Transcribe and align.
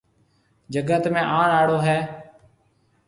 جگت 0.73 1.03
۾ 1.13 1.21
آڻ 1.39 1.47
آݪو 1.59 1.77
هيَ۔ 1.85 1.97